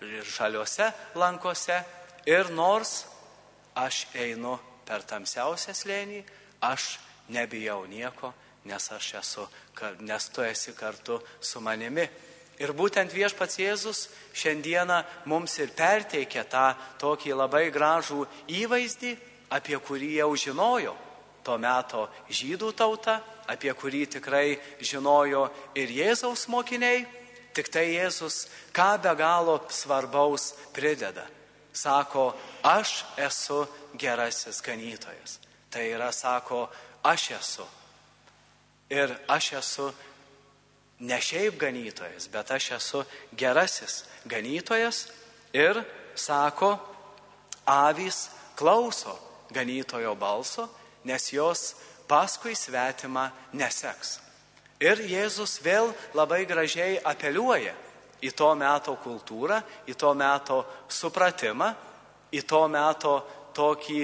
ir 0.00 0.24
žaliuose 0.24 0.92
lankose 1.18 1.82
ir 2.26 2.50
nors 2.54 3.04
aš 3.74 4.06
einu 4.14 4.58
per 4.86 5.02
tamsiausią 5.02 5.74
slėnį, 5.74 6.22
aš 6.62 6.98
nebijau 7.30 7.84
nieko, 7.90 8.32
nes 8.64 8.90
aš 8.92 9.14
esu, 9.20 9.46
nes 10.00 10.28
tu 10.28 10.42
esi 10.42 10.74
kartu 10.76 11.20
su 11.40 11.60
manimi. 11.60 12.08
Ir 12.60 12.74
būtent 12.76 13.12
viešpats 13.12 13.56
Jėzus 13.56 14.00
šiandieną 14.36 14.98
mums 15.32 15.54
ir 15.62 15.72
perteikė 15.72 16.44
tą 16.44 16.66
tokį 17.00 17.32
labai 17.32 17.70
gražų 17.72 18.26
įvaizdį, 18.52 19.14
apie 19.50 19.78
kurį 19.80 20.16
jau 20.20 20.34
žinojo. 20.36 20.96
to 21.42 21.56
meto 21.56 22.08
žydų 22.28 22.72
tauta, 22.76 23.22
apie 23.48 23.72
kurį 23.72 24.04
tikrai 24.06 24.58
žinojo 24.80 25.48
ir 25.74 25.88
Jėzaus 25.88 26.46
mokiniai, 26.52 27.06
tik 27.56 27.72
tai 27.72 27.96
Jėzus 27.96 28.46
ką 28.76 29.00
be 29.02 29.14
galo 29.16 29.56
svarbaus 29.72 30.52
prideda. 30.76 31.24
Sako, 31.72 32.34
aš 32.62 33.04
esu 33.16 33.66
gerasis 33.96 34.60
ganytojas. 34.60 35.38
Tai 35.70 35.84
yra, 35.86 36.12
sako, 36.12 36.68
aš 37.02 37.30
esu. 37.38 37.66
Ir 38.90 39.14
aš 39.28 39.52
esu 39.60 39.90
ne 41.00 41.20
šiaip 41.20 41.58
ganytojas, 41.58 42.28
bet 42.28 42.50
aš 42.50 42.70
esu 42.76 43.04
gerasis 43.32 44.04
ganytojas 44.24 45.06
ir 45.52 45.82
sako, 46.14 46.76
avys 47.66 48.28
klauso 48.58 49.14
ganytojo 49.50 50.14
balso, 50.14 50.68
nes 51.04 51.32
jos 51.32 51.74
paskui 52.08 52.54
svetimą 52.54 53.30
neseks. 53.52 54.18
Ir 54.80 55.00
Jėzus 55.04 55.60
vėl 55.62 55.92
labai 56.16 56.44
gražiai 56.48 56.98
apeliuoja 57.04 57.74
į 58.24 58.32
to 58.36 58.48
meto 58.56 58.96
kultūrą, 59.00 59.60
į 59.88 59.94
to 59.96 60.12
meto 60.16 60.60
supratimą, 60.88 61.70
į 62.32 62.42
to 62.48 62.62
meto 62.68 63.14
tokį, 63.56 64.00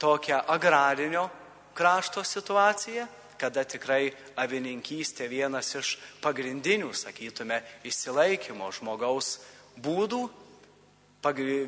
tokią 0.00 0.42
agrarinio 0.54 1.28
krašto 1.76 2.24
situaciją, 2.24 3.06
kada 3.38 3.64
tikrai 3.64 4.10
avininkystė 4.38 5.28
vienas 5.30 5.70
iš 5.78 5.96
pagrindinių, 6.22 6.90
sakytume, 6.94 7.60
išsilaikymo 7.86 8.70
žmogaus 8.74 9.38
būdų, 9.78 10.26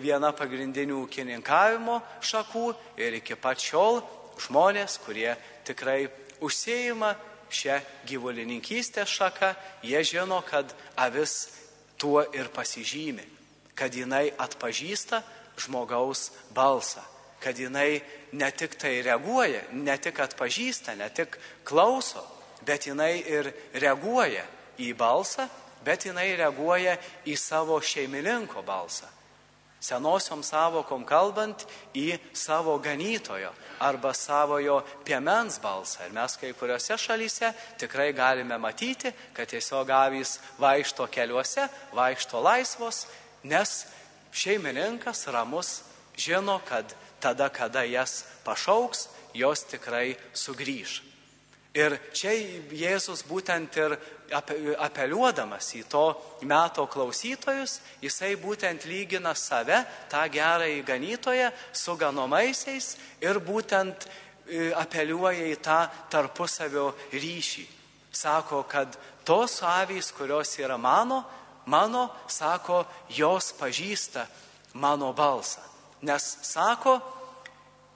viena 0.01 0.31
pagrindinių 0.37 1.03
ūkininkavimo 1.05 2.01
šakų 2.23 2.67
ir 3.01 3.19
iki 3.19 3.35
pat 3.35 3.59
šiol 3.63 4.01
žmonės, 4.41 4.99
kurie 5.05 5.35
tikrai 5.67 6.09
užsieima 6.41 7.15
šią 7.51 7.81
gyvulininkystės 8.07 9.11
šaką, 9.11 9.55
jie 9.83 10.01
žino, 10.07 10.41
kad 10.47 10.71
avis 10.97 11.51
tuo 11.99 12.23
ir 12.33 12.49
pasižymi, 12.55 13.27
kad 13.75 13.95
jinai 13.95 14.31
atpažįsta 14.39 15.23
žmogaus 15.61 16.31
balsą, 16.55 17.03
kad 17.41 17.59
jinai 17.59 18.01
ne 18.33 18.51
tik 18.51 18.77
tai 18.79 19.01
reaguoja, 19.03 19.63
ne 19.73 19.97
tik 19.99 20.21
atpažįsta, 20.21 20.95
ne 20.95 21.09
tik 21.15 21.39
klauso, 21.65 22.23
bet 22.67 22.87
jinai 22.87 23.23
ir 23.25 23.53
reaguoja 23.75 24.45
į 24.81 24.93
balsą, 24.97 25.49
bet 25.85 26.05
jinai 26.07 26.35
reaguoja 26.37 26.99
į 27.27 27.37
savo 27.41 27.81
šeimininko 27.81 28.63
balsą. 28.67 29.09
Senosiom 29.81 30.43
savokom 30.45 31.07
kalbant 31.09 31.63
į 31.97 32.19
savo 32.37 32.75
ganytojo 32.85 33.49
arba 33.81 34.13
savojo 34.13 34.83
piemens 35.09 35.57
balsą. 35.63 36.05
Ir 36.05 36.13
mes 36.13 36.37
kai 36.37 36.53
kuriuose 36.53 36.99
šalyse 37.01 37.49
tikrai 37.81 38.11
galime 38.13 38.59
matyti, 38.61 39.09
kad 39.33 39.49
tiesiog 39.49 39.89
avys 39.89 40.37
vaikšto 40.61 41.09
keliuose, 41.09 41.65
vaikšto 41.97 42.43
laisvos, 42.45 43.07
nes 43.43 43.87
šeimininkas 44.37 45.25
ramus 45.33 45.81
žino, 46.21 46.61
kad 46.69 46.93
tada, 47.21 47.49
kada 47.49 47.85
jas 47.85 48.25
pašauks, 48.45 49.09
jos 49.35 49.65
tikrai 49.71 50.17
sugrįž. 50.35 51.01
Ir 51.71 51.95
čia 52.11 52.33
Jėzus 52.75 53.23
būtent 53.29 53.77
ir 53.79 53.93
apeliuodamas 54.35 55.69
į 55.79 55.85
to 55.91 56.03
meto 56.43 56.87
klausytojus, 56.91 57.77
jisai 58.03 58.33
būtent 58.43 58.89
lygina 58.91 59.37
save, 59.39 59.85
tą 60.11 60.25
gerąjį 60.35 60.81
ganytoją, 60.87 61.53
su 61.73 61.95
ganomaisiais 61.95 62.97
ir 63.23 63.39
būtent 63.39 64.09
e, 64.09 64.73
apeliuoja 64.75 65.47
į 65.47 65.61
tą 65.63 65.85
tarpusavio 66.11 66.89
ryšį. 67.15 67.69
Sako, 68.11 68.65
kad 68.67 68.99
tos 69.23 69.61
avys, 69.63 70.11
kurios 70.11 70.57
yra 70.59 70.75
mano, 70.75 71.23
mano, 71.71 72.09
sako, 72.27 72.83
jos 73.15 73.53
pažįsta 73.55 74.27
mano 74.75 75.13
balsą. 75.15 75.63
Nes, 76.03 76.27
sako, 76.43 76.99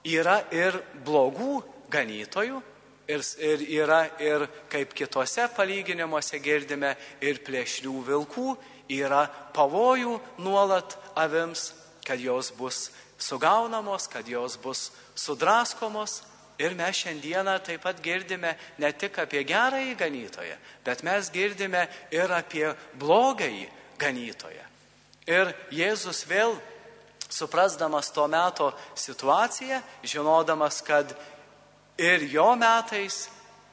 yra 0.05 0.39
ir 0.53 0.77
blogų 1.05 1.59
ganytojų, 1.91 2.61
ir, 3.07 3.23
ir 3.39 3.63
yra 3.81 4.01
ir 4.21 4.45
kaip 4.69 4.93
kitose 4.97 5.47
palyginimuose 5.55 6.39
girdime, 6.43 6.95
ir 7.21 7.41
plėšrių 7.45 7.95
vilkų, 8.09 8.55
yra 8.93 9.25
pavojų 9.55 10.19
nuolat 10.45 10.97
avims, 11.17 11.71
kad 12.05 12.21
jos 12.21 12.51
bus 12.53 12.91
sugaunamos, 13.17 14.07
kad 14.07 14.27
jos 14.27 14.57
bus 14.61 14.91
sudraskomos. 15.15 16.21
Ir 16.55 16.71
mes 16.71 16.95
šiandieną 16.95 17.57
taip 17.67 17.81
pat 17.83 17.97
girdime 17.99 18.53
ne 18.79 18.91
tik 18.95 19.17
apie 19.19 19.41
gerąjį 19.43 19.97
ganytoją, 19.99 20.55
bet 20.85 21.01
mes 21.03 21.27
girdime 21.33 21.81
ir 22.15 22.31
apie 22.31 22.69
blogąjį 22.95 23.65
ganytoją. 23.99 24.63
Ir 25.27 25.51
Jėzus 25.75 26.23
vėl, 26.29 26.55
suprasdamas 27.35 28.11
to 28.15 28.27
meto 28.31 28.71
situaciją, 28.95 29.81
žinodamas, 30.03 30.79
kad 30.81 31.11
ir 31.97 32.23
jo 32.31 32.53
metais, 32.55 33.27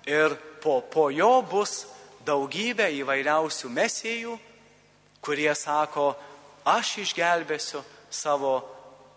ir 0.06 0.34
po, 0.62 0.80
po 0.82 1.10
jo 1.10 1.42
bus 1.46 1.84
daugybė 2.26 2.90
įvairiausių 3.02 3.70
mesijų, 3.70 4.34
kurie 5.22 5.52
sako, 5.54 6.12
aš 6.66 6.98
išgelbėsiu 7.06 7.82
savo 8.10 8.58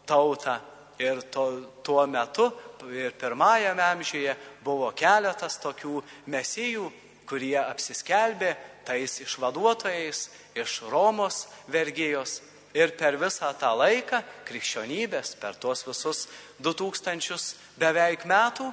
tautą. 0.05 0.59
Ir 0.95 1.25
to, 1.27 1.49
tuo 1.83 2.05
metu, 2.07 2.45
ir 2.87 3.11
pirmajame 3.19 3.83
amžiuje, 3.83 4.31
buvo 4.63 4.93
keletas 4.95 5.57
tokių 5.59 5.99
mesijų, 6.31 6.85
kurie 7.27 7.57
apsiskelbė 7.59 8.53
tais 8.85 9.17
išvaduotojais 9.25 10.21
iš 10.55 10.77
Romos 10.87 11.47
vergijos. 11.67 12.39
Ir 12.75 12.91
per 12.99 13.15
visą 13.15 13.53
tą 13.55 13.71
laiką 13.79 14.19
krikščionybės, 14.47 15.35
per 15.39 15.55
tuos 15.55 15.85
visus 15.87 16.25
2000 16.59 17.55
beveik 17.79 18.25
metų, 18.27 18.67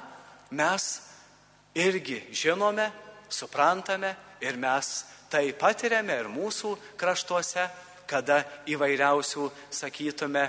mes 0.51 0.87
irgi 1.79 2.19
žinome, 2.35 2.89
suprantame 3.31 4.11
ir 4.43 4.59
mes 4.59 5.05
tai 5.31 5.53
patiriame 5.57 6.19
ir 6.19 6.29
mūsų 6.29 6.75
kraštuose, 6.99 7.65
kada 8.05 8.43
įvairiausių, 8.69 9.47
sakytume, 9.71 10.43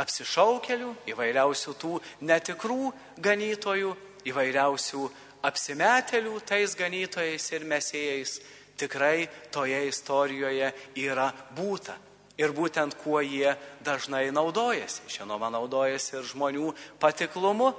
apsišaukelių, 0.00 0.94
įvairiausių 1.10 1.74
tų 1.82 1.98
netikrų 2.30 2.92
ganytojų, 3.22 3.92
įvairiausių 4.30 5.02
apsimetėlių 5.44 6.40
tais 6.48 6.78
ganytojais 6.78 7.50
ir 7.52 7.66
mesėjais 7.68 8.38
tikrai 8.80 9.28
toje 9.52 9.84
istorijoje 9.90 10.72
yra 11.04 11.28
būta. 11.54 11.98
Ir 12.38 12.50
būtent 12.50 12.96
kuo 12.98 13.20
jie 13.22 13.54
dažnai 13.86 14.26
naudojasi. 14.34 15.06
Žinoma, 15.06 15.52
naudojasi 15.54 16.16
ir 16.18 16.24
žmonių 16.26 16.72
patiklumu, 16.98 17.70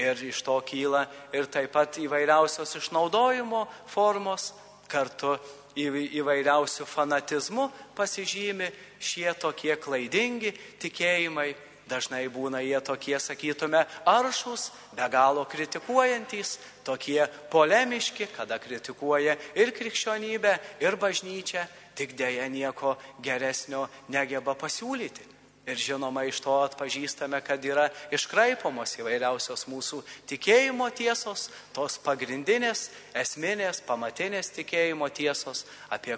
ir 0.00 0.18
iš 0.24 0.42
to 0.42 0.56
kyla 0.66 1.04
ir 1.32 1.46
taip 1.46 1.72
pat 1.74 1.98
įvairiausios 2.00 2.74
išnaudojimo 2.80 3.66
formos, 3.90 4.50
kartu 4.90 5.36
įvairiausių 5.78 6.86
fanatizmų 6.88 7.68
pasižymi 7.94 8.70
šie 8.98 9.30
tokie 9.38 9.76
klaidingi 9.78 10.54
tikėjimai. 10.82 11.52
Dažnai 11.90 12.28
būna 12.30 12.60
jie 12.62 12.78
tokie, 12.86 13.16
sakytume, 13.18 13.80
aršus, 14.06 14.68
be 14.94 15.06
galo 15.10 15.42
kritikuojantys, 15.50 16.52
tokie 16.86 17.24
polemiški, 17.50 18.28
kada 18.30 18.60
kritikuoja 18.62 19.34
ir 19.58 19.72
krikščionybę, 19.74 20.52
ir 20.86 20.94
bažnyčią, 21.02 21.64
tik 22.00 22.16
dėja 22.16 22.48
nieko 22.48 22.96
geresnio 23.20 23.84
negeba 24.08 24.56
pasiūlyti. 24.56 25.28
Ir 25.68 25.76
žinoma, 25.76 26.24
iš 26.24 26.40
to 26.40 26.54
atpažįstame, 26.64 27.38
kad 27.44 27.62
yra 27.62 27.90
iškraipomos 28.10 28.96
įvairiausios 28.96 29.66
mūsų 29.68 30.00
tikėjimo 30.30 30.88
tiesos, 30.96 31.50
tos 31.76 31.98
pagrindinės, 32.02 32.88
esminės, 33.14 33.82
pamatinės 33.86 34.50
tikėjimo 34.56 35.10
tiesos, 35.14 35.66
apie 35.92 36.16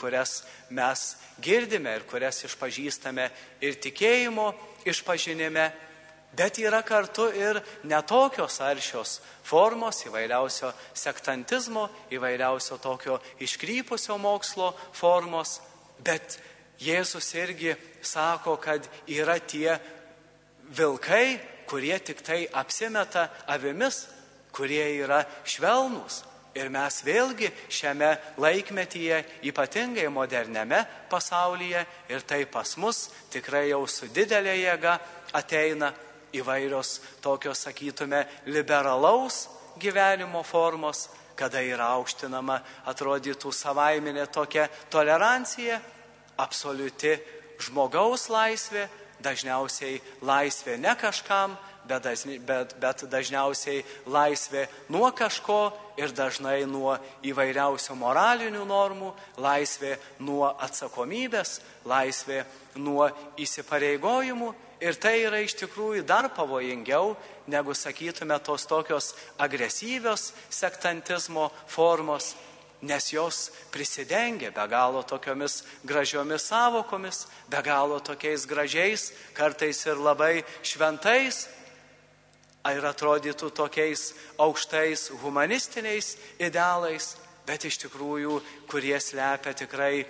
kurias 0.00 0.40
mes 0.72 1.04
girdime 1.44 1.92
ir 1.98 2.08
kurias 2.08 2.40
išpažįstame 2.48 3.28
ir 3.60 3.76
tikėjimo 3.76 4.50
išpažinime. 4.88 5.68
Bet 6.36 6.58
yra 6.60 6.82
kartu 6.82 7.30
ir 7.32 7.58
netokios 7.88 8.60
aršios 8.60 9.18
formos 9.42 10.04
įvairiausio 10.06 10.70
sektantizmo, 10.94 11.88
įvairiausio 12.12 12.76
tokio 12.78 13.16
iškrypusio 13.40 14.18
mokslo 14.20 14.74
formos, 14.92 15.58
bet 16.04 16.38
Jėzus 16.78 17.32
irgi 17.34 17.72
sako, 18.06 18.54
kad 18.62 18.84
yra 19.10 19.40
tie 19.42 19.72
vilkai, 20.70 21.40
kurie 21.66 21.98
tik 21.98 22.22
tai 22.22 22.44
apsimeta 22.54 23.26
avimis, 23.50 24.04
kurie 24.54 24.84
yra 25.00 25.24
švelnūs. 25.42 26.22
Ir 26.54 26.70
mes 26.74 27.02
vėlgi 27.04 27.50
šiame 27.70 28.12
laikmetyje, 28.40 29.18
ypatingai 29.50 30.06
moderniame 30.10 30.80
pasaulyje, 31.10 31.84
ir 32.10 32.22
tai 32.26 32.44
pas 32.50 32.76
mus 32.78 33.08
tikrai 33.30 33.68
jau 33.68 33.82
su 33.86 34.08
didelė 34.14 34.56
jėga 34.62 34.96
ateina, 35.38 35.92
įvairios 36.36 36.98
tokios, 37.24 37.64
sakytume, 37.66 38.24
liberalaus 38.46 39.46
gyvenimo 39.80 40.42
formos, 40.42 41.08
kada 41.38 41.62
yra 41.62 41.92
aukštinama, 41.98 42.58
atrodytų 42.90 43.52
savaiminė 43.54 44.26
tokia 44.34 44.66
tolerancija, 44.90 45.78
absoliuti 46.38 47.14
žmogaus 47.62 48.28
laisvė, 48.30 48.88
dažniausiai 49.22 49.98
laisvė 50.22 50.76
ne 50.78 50.94
kažkam, 50.98 51.56
bet, 51.88 52.06
bet, 52.46 52.74
bet 52.80 53.04
dažniausiai 53.10 53.82
laisvė 54.06 54.66
nuo 54.92 55.10
kažko 55.16 55.72
ir 55.98 56.12
dažnai 56.14 56.62
nuo 56.68 56.96
įvairiausių 57.26 57.96
moralinių 57.98 58.64
normų, 58.68 59.12
laisvė 59.40 59.96
nuo 60.22 60.46
atsakomybės, 60.52 61.58
laisvė 61.88 62.44
nuo 62.76 63.08
įsipareigojimų. 63.40 64.52
Ir 64.80 64.94
tai 64.94 65.24
yra 65.26 65.40
iš 65.42 65.56
tikrųjų 65.58 66.04
dar 66.06 66.28
pavojingiau, 66.30 67.16
negu 67.50 67.74
sakytume 67.74 68.36
tos 68.46 68.66
tokios 68.70 69.14
agresyvios 69.38 70.30
sektantizmo 70.54 71.48
formos, 71.66 72.36
nes 72.86 73.08
jos 73.10 73.50
prisidengia 73.74 74.52
be 74.54 74.66
galo 74.70 75.02
tokiomis 75.02 75.64
gražiomis 75.82 76.46
savokomis, 76.46 77.26
be 77.50 77.62
galo 77.62 77.98
tokiais 77.98 78.46
gražiais, 78.46 79.10
kartais 79.34 79.82
ir 79.86 79.98
labai 79.98 80.44
šventais 80.62 81.48
ir 82.68 82.84
atrodytų 82.84 83.50
tokiais 83.50 84.12
aukštais 84.38 85.08
humanistiniais 85.24 86.16
idealais, 86.38 87.16
bet 87.46 87.64
iš 87.64 87.80
tikrųjų, 87.82 88.38
kurie 88.70 88.98
slepia 89.00 89.56
tikrai 89.56 90.04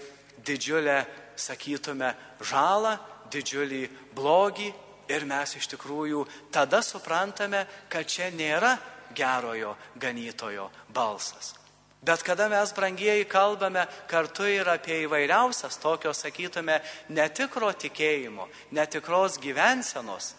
didžiulę, 0.45 1.05
sakytume, 1.39 2.13
žalą, 2.43 2.97
didžiulį 3.33 3.85
blogį 4.17 4.69
ir 5.09 5.25
mes 5.29 5.55
iš 5.57 5.69
tikrųjų 5.75 6.25
tada 6.53 6.83
suprantame, 6.85 7.65
kad 7.89 8.09
čia 8.09 8.31
nėra 8.35 8.77
gerojo 9.17 9.77
ganytojo 9.97 10.69
balsas. 10.95 11.55
Bet 12.03 12.23
kada 12.23 12.47
mes, 12.49 12.71
brangieji, 12.73 13.27
kalbame 13.27 13.83
kartu 14.07 14.47
ir 14.47 14.69
apie 14.71 15.01
įvairiausias 15.03 15.81
tokios, 15.83 16.21
sakytume, 16.23 16.79
netikro 17.11 17.73
tikėjimo, 17.75 18.47
netikros 18.71 19.41
gyvensenos, 19.43 20.37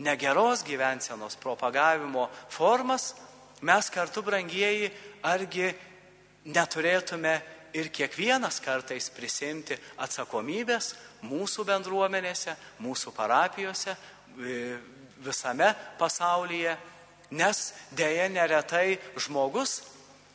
negeros 0.00 0.64
gyvensenos 0.64 1.36
propagavimo 1.36 2.30
formas, 2.48 3.12
mes 3.60 3.90
kartu, 3.92 4.24
brangieji, 4.24 4.88
argi 5.22 5.68
neturėtume 6.48 7.36
ir 7.76 7.90
kiekvienas 7.92 8.60
kartais 8.64 9.10
prisimti 9.14 9.76
atsakomybės 10.02 10.94
mūsų 11.26 11.66
bendruomenėse, 11.68 12.56
mūsų 12.84 13.12
parapijose, 13.16 13.96
visame 15.24 15.68
pasaulyje, 15.98 16.76
nes 17.36 17.62
dėja 17.96 18.28
neretai 18.32 18.96
žmogus, 19.20 19.80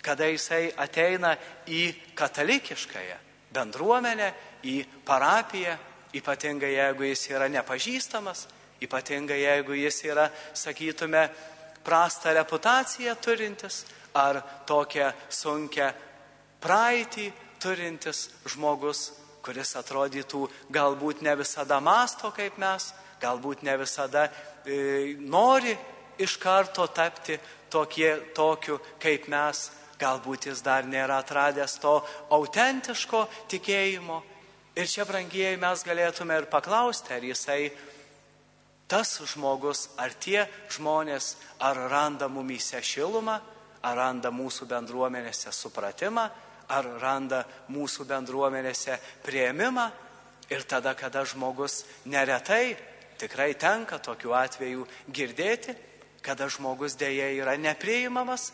kada 0.01 0.27
jisai 0.29 0.71
ateina 0.81 1.35
į 1.69 2.13
katalikiškąją 2.17 3.19
bendruomenę, 3.53 4.31
į 4.65 4.81
parapiją, 5.05 5.75
ypatingai 6.17 6.73
jeigu 6.73 7.05
jis 7.09 7.29
yra 7.33 7.47
nepažįstamas, 7.51 8.47
Ypatingai 8.81 9.43
jeigu 9.43 9.75
jis 9.77 9.99
yra, 10.09 10.25
sakytume, 10.57 11.27
prastą 11.85 12.33
reputaciją 12.33 13.13
turintis 13.21 13.85
ar 14.13 14.41
tokią 14.65 15.11
sunkę 15.29 15.91
praeitį 16.61 17.31
turintis 17.61 18.29
žmogus, 18.49 19.11
kuris 19.41 19.75
atrodytų 19.79 20.45
galbūt 20.73 21.21
ne 21.25 21.33
visada 21.39 21.79
masto 21.81 22.31
kaip 22.35 22.57
mes, 22.61 22.91
galbūt 23.21 23.63
ne 23.65 23.75
visada 23.81 24.27
e, 24.29 25.15
nori 25.17 25.73
iš 26.21 26.37
karto 26.41 26.85
tapti 26.93 27.37
tokie, 27.71 28.33
tokiu 28.35 28.79
kaip 29.01 29.27
mes, 29.31 29.69
galbūt 30.01 30.49
jis 30.49 30.61
dar 30.65 30.85
nėra 30.85 31.21
atradęs 31.21 31.77
to 31.81 31.99
autentiško 32.33 33.25
tikėjimo. 33.51 34.21
Ir 34.77 34.87
čia, 34.87 35.05
brangieji, 35.05 35.59
mes 35.59 35.83
galėtume 35.83 36.37
ir 36.39 36.47
paklausti, 36.49 37.13
ar 37.13 37.25
jisai 37.27 37.71
tas 38.91 39.17
žmogus, 39.33 39.89
ar 39.99 40.13
tie 40.19 40.45
žmonės, 40.71 41.35
ar 41.63 41.77
randa 41.91 42.29
mumyse 42.31 42.79
šilumą, 42.83 43.37
ar 43.83 43.97
randa 43.97 44.31
mūsų 44.31 44.67
bendruomenėse 44.69 45.51
supratimą, 45.55 46.29
ar 46.71 46.87
randa 47.01 47.43
mūsų 47.71 48.07
bendruomenėse 48.09 48.97
prieimimą. 49.25 49.89
Ir 50.51 50.65
tada, 50.67 50.93
kada 50.99 51.23
žmogus 51.27 51.85
neretai, 52.11 52.75
tikrai 53.19 53.53
tenka 53.55 54.01
tokiu 54.03 54.33
atveju 54.35 54.87
girdėti, 55.13 55.75
kada 56.25 56.49
žmogus 56.51 56.97
dėja 56.99 57.29
yra 57.37 57.55
nepriimamas 57.57 58.51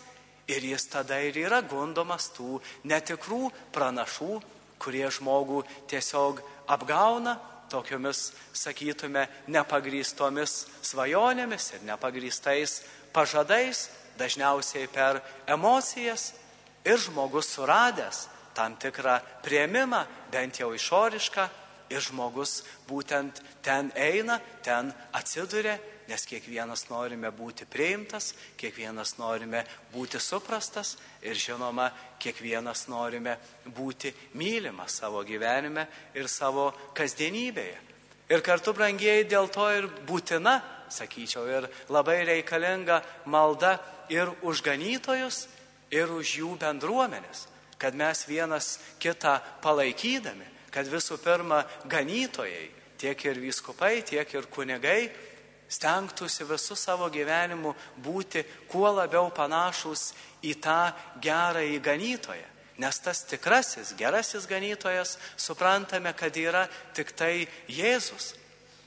ir 0.48 0.64
jis 0.64 0.88
tada 0.92 1.20
ir 1.26 1.36
yra 1.42 1.62
gundomas 1.66 2.30
tų 2.36 2.62
netikrų 2.88 3.50
pranašų, 3.76 4.40
kurie 4.78 5.08
žmogų 5.12 5.64
tiesiog 5.90 6.42
apgauna 6.70 7.38
tokiomis, 7.72 8.32
sakytume, 8.56 9.26
nepagrystomis 9.52 10.68
svajonėmis 10.86 11.74
ir 11.76 11.88
nepagrystais 11.90 12.82
pažadais, 13.16 13.88
dažniausiai 14.18 14.88
per 14.90 15.20
emocijas 15.50 16.32
ir 16.88 16.98
žmogus 16.98 17.52
suradęs 17.54 18.26
tam 18.56 18.80
tikrą 18.80 19.20
prieimimą, 19.46 20.02
bent 20.32 20.58
jau 20.64 20.72
išorišką, 20.74 21.44
ir 21.94 22.02
žmogus 22.02 22.64
būtent 22.88 23.44
ten 23.64 23.92
eina, 23.96 24.40
ten 24.66 24.90
atsiduria 25.14 25.78
nes 26.08 26.24
kiekvienas 26.28 26.88
norime 26.90 27.30
būti 27.36 27.68
priimtas, 27.70 28.32
kiekvienas 28.60 29.18
norime 29.20 29.64
būti 29.92 30.20
suprastas 30.24 30.96
ir 31.22 31.36
žinoma, 31.36 31.90
kiekvienas 32.20 32.88
norime 32.92 33.36
būti 33.76 34.14
mylimas 34.40 35.00
savo 35.02 35.24
gyvenime 35.28 35.88
ir 36.16 36.30
savo 36.32 36.72
kasdienybėje. 36.96 37.84
Ir 38.28 38.44
kartu, 38.44 38.74
brangieji, 38.76 39.28
dėl 39.32 39.48
to 39.52 39.68
ir 39.72 39.88
būtina, 40.08 40.58
sakyčiau, 40.92 41.46
ir 41.48 41.68
labai 41.92 42.22
reikalinga 42.28 43.02
malda 43.32 43.78
ir 44.12 44.32
už 44.44 44.64
ganytojus, 44.64 45.46
ir 45.92 46.12
už 46.12 46.34
jų 46.42 46.56
bendruomenės, 46.62 47.48
kad 47.78 47.96
mes 47.96 48.26
vienas 48.28 48.78
kitą 49.00 49.38
palaikydami, 49.64 50.46
kad 50.74 50.90
visų 50.90 51.20
pirma 51.22 51.64
ganytojai, 51.90 52.68
tiek 52.98 53.26
ir 53.26 53.40
vyskupai, 53.42 54.02
tiek 54.06 54.28
ir 54.34 54.50
kunigai 54.50 55.10
stengtųsi 55.70 56.48
visų 56.48 56.76
savo 56.80 57.10
gyvenimu 57.12 57.74
būti 58.04 58.44
kuo 58.72 58.88
labiau 58.96 59.30
panašus 59.36 60.14
į 60.48 60.56
tą 60.64 60.94
gerąjį 61.24 61.80
ganytoją. 61.84 62.48
Nes 62.78 63.00
tas 63.02 63.24
tikrasis, 63.26 63.96
gerasis 63.98 64.46
ganytojas, 64.46 65.16
suprantame, 65.36 66.14
kad 66.14 66.36
yra 66.38 66.68
tik 66.94 67.12
tai 67.18 67.48
Jėzus. 67.68 68.36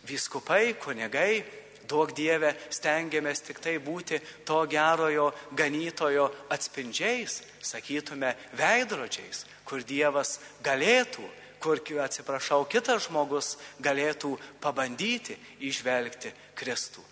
Vyskupai, 0.07 0.77
kunigai, 0.81 1.43
duok 1.91 2.15
Dieve, 2.15 2.55
stengiamės 2.71 3.43
tik 3.43 3.59
tai 3.63 3.77
būti 3.83 4.21
to 4.47 4.63
gerojo 4.71 5.31
ganytojo 5.59 6.31
atspindžiais, 6.55 7.41
sakytume, 7.61 8.33
veidrodžiais, 8.59 9.45
kur 9.67 9.83
Dievas 9.83 10.39
galėtų 10.63 11.27
kur, 11.61 11.81
atsiprašau, 12.03 12.65
kitas 12.65 13.07
žmogus 13.07 13.55
galėtų 13.85 14.35
pabandyti 14.63 15.37
išvelgti 15.69 16.33
Kristų. 16.57 17.05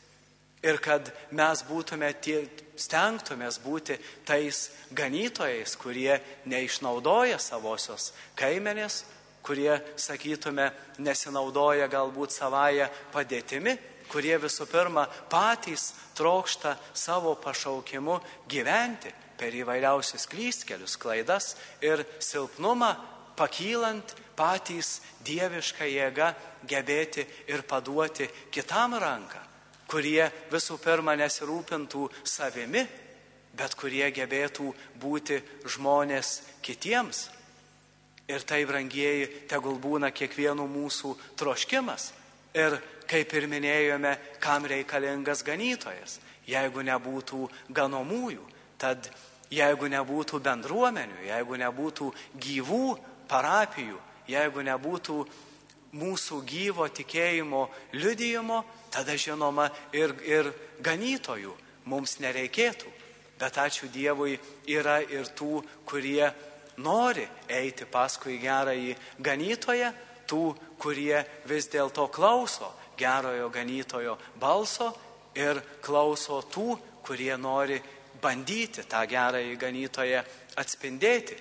Ir 0.65 0.81
kad 0.83 1.13
mes 1.31 1.61
būtume 1.69 2.09
tie, 2.19 2.41
stengtumės 2.75 3.61
būti 3.63 3.95
tais 4.27 4.71
ganytojais, 4.91 5.77
kurie 5.79 6.17
neišnaudoja 6.51 7.39
savosios 7.39 8.11
kaimenės, 8.39 9.05
kurie, 9.47 9.77
sakytume, 9.95 10.73
nesinaudoja 10.99 11.87
galbūt 11.93 12.35
savoje 12.35 12.89
padėtimi, 13.15 13.77
kurie 14.11 14.37
visų 14.41 14.67
pirma 14.71 15.07
patys 15.31 15.93
trokšta 16.19 16.77
savo 16.93 17.35
pašaukimu 17.41 18.19
gyventi 18.51 19.13
per 19.39 19.55
įvairiausius 19.55 20.27
klystkelius, 20.31 20.97
klaidas 20.99 21.55
ir 21.85 22.03
silpnumą, 22.19 22.95
pakylant 23.39 24.17
patys 24.39 24.99
dievišką 25.27 25.87
jėgą 25.87 26.33
gebėti 26.69 27.27
ir 27.51 27.63
paduoti 27.63 28.27
kitam 28.55 28.97
ranką, 28.99 29.41
kurie 29.91 30.27
visų 30.51 30.79
pirma 30.83 31.15
nesirūpintų 31.19 32.09
savimi, 32.27 32.83
bet 33.59 33.75
kurie 33.79 34.11
gebėtų 34.15 34.73
būti 35.01 35.41
žmonės 35.67 36.39
kitiems. 36.63 37.29
Ir 38.29 38.45
tai, 38.45 38.61
brangieji, 38.69 39.47
tegul 39.49 39.79
būna 39.81 40.11
kiekvienų 40.13 40.67
mūsų 40.69 41.15
troškimas. 41.41 42.11
Ir 42.59 42.77
kaip 43.09 43.33
ir 43.35 43.49
minėjome, 43.51 44.15
kam 44.43 44.67
reikalingas 44.69 45.43
ganytojas, 45.47 46.19
jeigu 46.49 46.85
nebūtų 46.87 47.49
ganomųjų, 47.75 48.45
tad 48.81 49.11
jeigu 49.53 49.89
nebūtų 49.93 50.41
bendruomenių, 50.45 51.23
jeigu 51.29 51.59
nebūtų 51.65 52.11
gyvų 52.41 52.87
parapijų, 53.29 53.99
jeigu 54.29 54.65
nebūtų 54.67 55.19
mūsų 55.99 56.43
gyvo 56.45 56.89
tikėjimo 56.93 57.63
liudijimo, 57.97 58.63
tada 58.93 59.17
žinoma 59.17 59.71
ir, 59.97 60.13
ir 60.25 60.53
ganytojų 60.85 61.55
mums 61.89 62.19
nereikėtų. 62.21 62.93
Bet 63.39 63.57
ačiū 63.63 63.89
Dievui 63.93 64.35
yra 64.69 64.99
ir 65.01 65.31
tų, 65.39 65.63
kurie 65.87 66.27
nori 66.83 67.25
eiti 67.49 67.87
paskui 67.89 68.37
gerąjį 68.43 68.97
ganytoją, 69.23 69.93
tų, 70.29 70.43
kurie 70.79 71.23
vis 71.49 71.71
dėlto 71.73 72.09
klauso 72.13 72.69
gerojo 72.99 73.49
ganytojo 73.55 74.17
balso 74.41 74.91
ir 75.39 75.61
klauso 75.85 76.43
tų, 76.51 76.77
kurie 77.07 77.35
nori 77.41 77.79
bandyti 78.23 78.85
tą 78.89 79.05
gerąjį 79.09 79.57
ganytoją 79.61 80.23
atspindėti. 80.59 81.39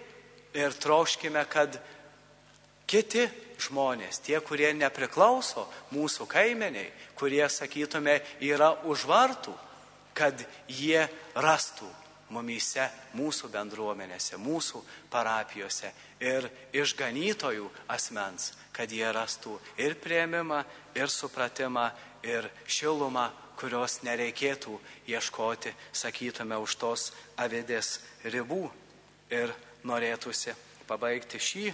Ir 0.58 0.74
troškime, 0.74 1.44
kad 1.50 1.76
kiti 2.90 3.28
žmonės, 3.62 4.22
tie, 4.26 4.40
kurie 4.42 4.72
nepriklauso 4.74 5.68
mūsų 5.94 6.26
kaimeniai, 6.30 6.90
kurie, 7.18 7.44
sakytume, 7.50 8.20
yra 8.42 8.72
už 8.88 9.06
vartų, 9.10 9.54
kad 10.18 10.42
jie 10.70 11.06
rastų 11.36 11.90
mumyse, 12.34 12.90
mūsų 13.16 13.50
bendruomenėse, 13.54 14.38
mūsų 14.42 14.82
parapijose 15.12 15.92
ir 16.20 16.50
išganytojų 16.76 17.70
asmens, 17.94 18.52
kad 18.76 18.92
jie 18.92 19.08
rastų 19.14 19.58
ir 19.80 19.96
prieimimą, 20.02 20.64
ir 20.98 21.12
supratimą, 21.12 21.90
ir 22.28 22.50
šilumą, 22.68 23.30
kurios 23.58 24.02
nereikėtų 24.06 24.76
ieškoti, 25.10 25.74
sakytume, 25.92 26.60
už 26.62 26.76
tos 26.78 27.12
avidės 27.40 27.98
ribų. 28.28 28.68
Ir 29.34 29.52
norėtųsi 29.88 30.54
pabaigti 30.88 31.40
šį 31.42 31.66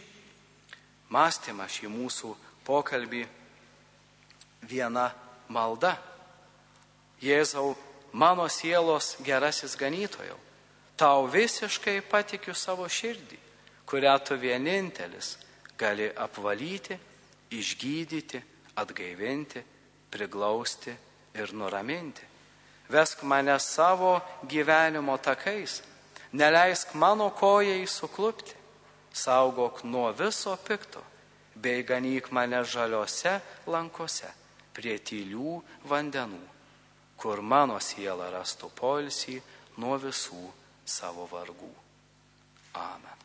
mąstymą, 1.14 1.68
šį 1.70 1.92
mūsų 1.92 2.32
pokalbį 2.66 3.24
viena 4.70 5.10
malda. 5.54 5.98
Jėzau, 7.24 7.76
mano 8.14 8.48
sielos 8.50 9.18
gerasis 9.26 9.76
ganytojau, 9.78 10.38
tau 10.96 11.26
visiškai 11.28 12.02
patikiu 12.06 12.54
savo 12.54 12.86
širdį, 12.86 13.40
kurią 13.90 14.18
tu 14.26 14.38
vienintelis 14.38 15.38
gali 15.78 16.08
apvalyti, 16.16 16.98
išgydyti, 17.52 18.42
atgaivinti, 18.78 19.64
priglausti 20.14 20.94
ir 21.34 21.54
nuraminti. 21.54 22.26
Vesk 22.90 23.24
mane 23.24 23.58
savo 23.60 24.20
gyvenimo 24.46 25.18
takais, 25.18 25.82
neleisk 26.32 26.94
mano 26.94 27.30
kojai 27.34 27.88
suklupti, 27.88 28.54
saugok 29.14 29.84
nuo 29.84 30.12
viso 30.14 30.56
pikto, 30.58 31.02
bei 31.56 31.84
ganyk 31.84 32.32
mane 32.32 32.64
žaliose 32.66 33.40
lankose 33.70 34.30
prie 34.74 34.98
tylių 34.98 35.62
vandenų, 35.90 36.42
kur 37.18 37.42
mano 37.42 37.80
siela 37.80 38.30
rastų 38.34 38.70
polsį 38.80 39.40
nuo 39.78 39.98
visų 40.02 40.44
savo 40.86 41.28
vargų. 41.32 41.74
Amen. 42.80 43.23